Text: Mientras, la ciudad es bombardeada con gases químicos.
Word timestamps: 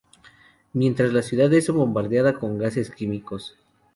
Mientras, 0.73 1.13
la 1.13 1.21
ciudad 1.21 1.53
es 1.53 1.69
bombardeada 1.69 2.33
con 2.33 2.57
gases 2.57 2.89
químicos. 2.89 3.55